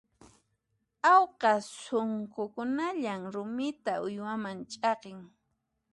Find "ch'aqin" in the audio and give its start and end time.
4.71-5.19